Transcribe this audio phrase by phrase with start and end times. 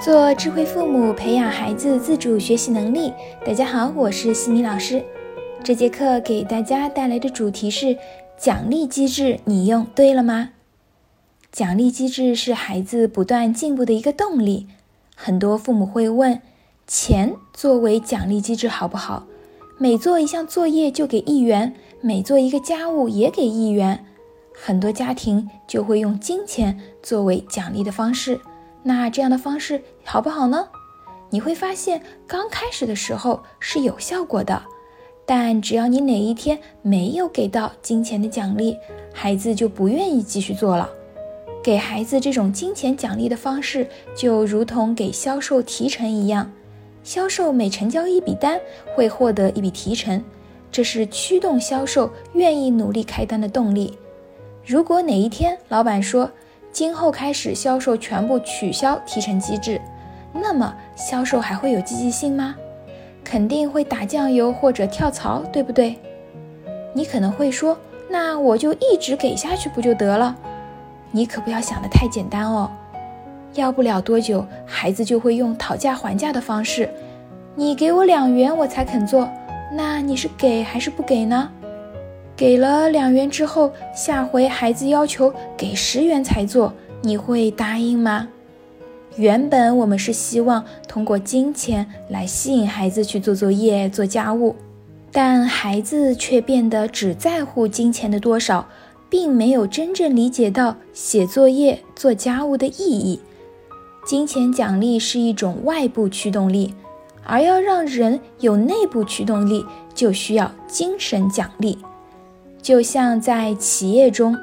[0.00, 3.12] 做智慧父母，培养孩子自主学习能力。
[3.44, 5.04] 大家好，我是西米老师。
[5.64, 7.98] 这节课给大家带来的主题是
[8.38, 10.50] 奖励机制，你用对了吗？
[11.50, 14.68] 奖励机制是孩子不断进步的一个动力。
[15.16, 16.40] 很多父母会问：
[16.86, 19.26] 钱作为奖励机制好不好？
[19.78, 24.04] 每做一项作业就给一元，每做一个家务也给一元。
[24.54, 28.40] 很多家庭就会用金钱作为奖励的方式。
[28.82, 30.68] 那这样的方式好不好呢？
[31.30, 34.62] 你会发现，刚开始的时候是有效果的，
[35.26, 38.76] 但只要你哪一天没有给到金钱的奖励，
[39.12, 40.88] 孩子就不愿意继续做了。
[41.62, 46.50] 给孩子这种金钱奖励的方式，就如同给销售提成一样，
[47.02, 48.58] 销售每成交一笔单
[48.94, 50.24] 会获得一笔提成，
[50.72, 53.98] 这是驱动销售愿意努力开单的动力。
[54.64, 56.30] 如果哪一天老板说，
[56.70, 59.80] 今后开始销售全部取消提成机制，
[60.32, 62.54] 那么销售还会有积极性吗？
[63.24, 65.96] 肯定会打酱油或者跳槽，对不对？
[66.94, 67.76] 你可能会说，
[68.08, 70.34] 那我就一直给下去不就得了？
[71.10, 72.70] 你可不要想的太简单哦，
[73.54, 76.88] 要不了多久，孩子就会用讨价还价的方式，
[77.54, 79.28] 你给我两元我才肯做，
[79.72, 81.50] 那你是给还是不给呢？
[82.38, 86.72] 给了两元之后，下回孩子要求给十元才做，
[87.02, 88.28] 你会答应吗？
[89.16, 94.54] 原本我们是希望通过金钱来吸引孩子去做作业、做家务，
[95.10, 98.68] 但孩子却变得只在乎金钱的多少，
[99.10, 103.18] 并没有真正理解到写作业、做家务的意义。
[104.06, 106.72] 金钱奖励是一种外部驱动力，
[107.24, 111.76] 而要让人有内部驱动力，就需要精神奖励。
[112.60, 114.36] 就像在企业中，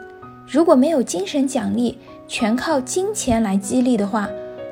[0.48, 4.30] 如果没有精神奖励，全靠金钱来激励的话，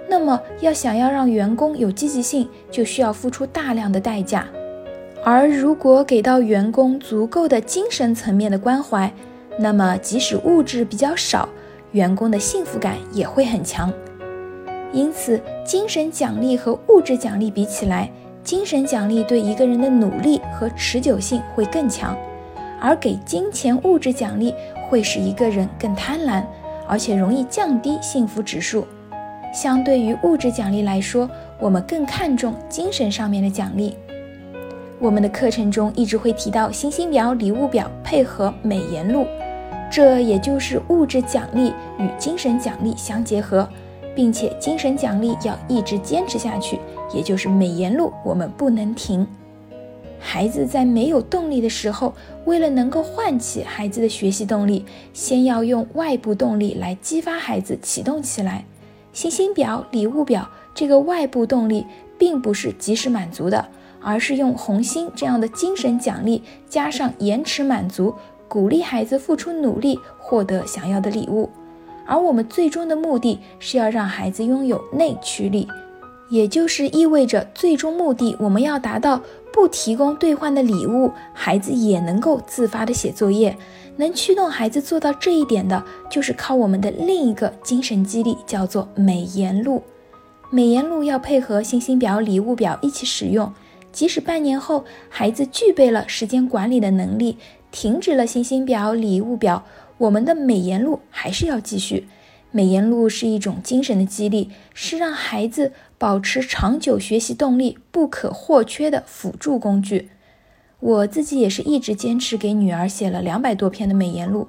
[0.09, 4.47] 那么要想要让员工有积极性，就需要付出大量的代价。
[5.23, 9.11] 而如果给到员工足够的精神层面的关怀，
[9.57, 11.47] 那么即使物质比较少，
[11.91, 13.91] 员工的幸福感也会很强。
[14.91, 18.11] 因此，精神奖励和物质奖励比起来，
[18.43, 22.15] 精神奖励对一个人的努力和持久性会更强。
[22.83, 24.53] 而给金钱物质奖励
[24.89, 26.43] 会使一个人更贪婪，
[26.85, 28.85] 而且容易降低幸福指数。
[29.53, 31.29] 相对于物质奖励来说，
[31.61, 33.95] 我们更看重精神上面的奖励。
[34.99, 39.25] 我们的课程中一直会提到星星表、礼物表配合美颜录，
[39.89, 43.65] 这也就是物质奖励与精神奖励相结合，
[44.13, 46.79] 并且精神奖励要一直坚持下去，
[47.13, 49.25] 也就是美颜录我们不能停。
[50.25, 58.63] 孩子在没有动力的时候，为了能够唤起孩子的学习动力，先要用外部动力来激发孩子启动起来。
[59.11, 61.85] 星星表、礼物表这个外部动力
[62.17, 63.67] 并不是及时满足的，
[64.01, 68.15] 而是用红心这样的精神奖励加上延迟满足，
[68.47, 71.49] 鼓励孩子付出努力获得想要的礼物。
[72.05, 75.67] 而我们最终的目的是要让孩子拥有内驱力，
[76.33, 79.21] 也就是意味着最终目的我们要达到。
[79.53, 83.55] 不提供兑换的礼物，孩子也能够自发的写作业。
[83.97, 89.83] 能驱动孩子做到这一点的，就是靠我们的另一个精神激励，叫做美颜录。
[90.49, 93.53] 美颜录要配合星星表、礼物表一起使用。
[93.91, 97.37] 即使半年后孩子具备了时间管理的能力，
[97.69, 99.63] 停止了星星表、礼物表，
[99.99, 102.07] 我们的美颜录还是要继续。
[102.55, 110.09] 美颜录是一种精神的激励，是让孩子保持长久学习动力不可或缺的辅助工具。
[110.79, 114.47] 我自己也是一直坚持给女儿写了两百多篇的美颜录，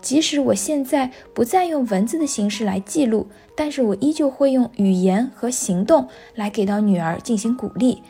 [0.00, 8.02] 即使我现在不再用文字的形式来记录，但是我依旧会用语言和行动来给到女儿进行鼓励。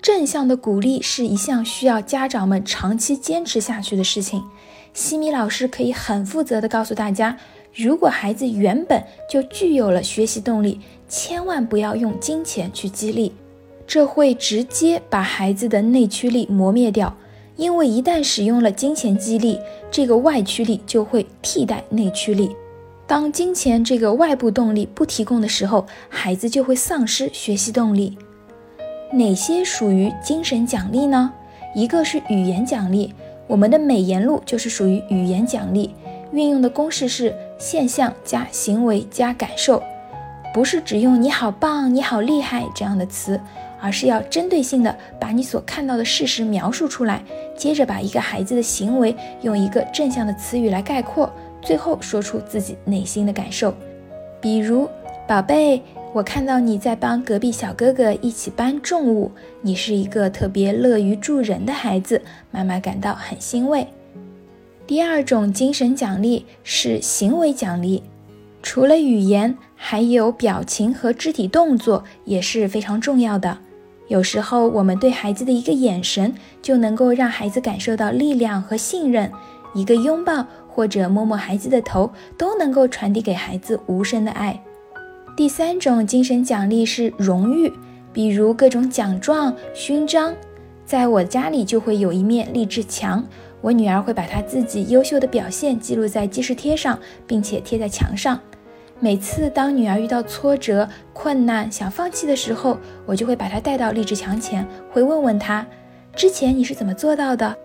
[0.00, 4.42] 正向的鼓励是一项需要家长们长期坚持下去的事情。
[4.92, 7.38] 西米老师可以很负责的告诉大家。
[7.74, 13.32] 如果孩子原本就具有了学习动力，千万不要用金钱去激励，
[13.86, 17.14] 这会直接把孩子的内驱力磨灭掉。
[17.56, 19.58] 因为一旦使用了金钱激励，
[19.90, 22.54] 这个外驱力就会替代内驱力。
[23.06, 28.16] 当金钱这个外部动力不提供的时候，孩子就会丧失学习动力。
[29.12, 31.32] 哪些属于精神奖励呢？
[31.74, 33.12] 一个是语言奖励，
[33.46, 35.90] 我们的美言录就是属于语言奖励。
[36.32, 39.80] 运用的公式是现象加行为加感受，
[40.52, 43.40] 不是只用“你好棒”“你好厉害”这样的词，
[43.80, 47.22] 而是要针对性的把你所看到的事实描述出来，
[47.56, 51.32] 接着把一个孩子的行为用一个正向的词语来概括，
[51.62, 53.72] 最后说出自己内心的感受。
[54.40, 54.88] 比如，
[55.28, 55.80] 宝贝，
[56.12, 59.30] 我看到你在帮隔壁小哥哥一起搬重物，
[59.60, 62.20] 你是一个特别乐于助人的孩子，
[62.50, 63.86] 妈妈感到很欣慰。
[64.86, 68.02] 第二种精神奖励是行为奖励，
[68.62, 73.58] 除了语言，还有表情和肢体动作也是非常重要的。
[74.08, 79.30] 有时候，我们对孩子的一个眼神就能够让孩子感受到力量和信任，
[79.72, 84.62] 一个拥抱或者摸摸孩子的头，都能够传递给孩子无声的爱。
[85.36, 87.72] 第三种精神奖励是荣誉，
[88.12, 90.34] 比如各种奖状、勋章。
[90.84, 93.24] 在我家里就会有一面励志墙，
[93.62, 98.38] 我女儿会把她自己优秀的表现记录在记事贴上，并且贴在墙上。
[99.00, 102.76] 每次当女儿遇到挫折、困难、想放弃的时候，
[103.06, 105.66] 我就会把她带到励志墙前，会问问她
[106.14, 107.56] 之前你是怎么做到的，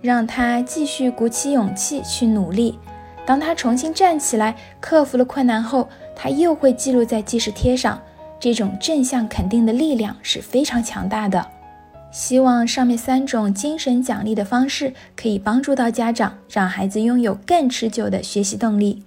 [0.00, 2.78] 让她继续鼓起勇气去努力。
[3.26, 8.00] 当她重新站起来，克服了困难后，她又会记录在记事贴上，
[8.38, 11.46] 这种正向肯定的力量是非常强大的。
[12.10, 19.04] 希望上面三种精神奖励的方式可以帮助到家长，让孩子拥有更持久的学习动力。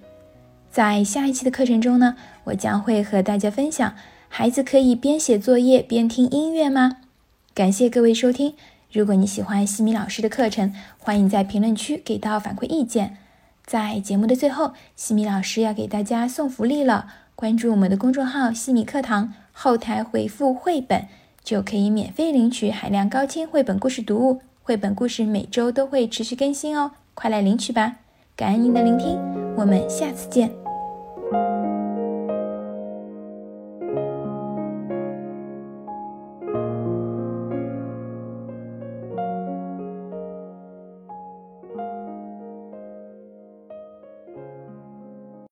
[0.71, 2.15] 在下一期的课程中呢，
[2.45, 3.93] 我将会和大家分享：
[4.29, 6.97] 孩子可以边写作业边听音乐吗？
[7.53, 8.55] 感谢各位收听。
[8.91, 13.17] 如果你喜欢西米老师的课程，欢迎在评论区给到反馈意见。
[13.65, 17.07] 在节目的最后，西米老师要给大家送福利了。
[17.35, 21.07] 关注我们的公众号“西米课堂”，后台回复“绘本”，
[21.43, 24.41] 就可以免费领取海量高清绘本故事读物。
[24.61, 27.97] 绘本故事每周都会持续更新哦，快来领取吧！
[28.35, 29.19] 感恩您的聆听，
[29.57, 30.62] 我们下次见。